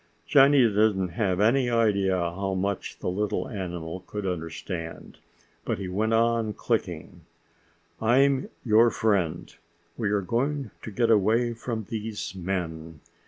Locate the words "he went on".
5.77-6.53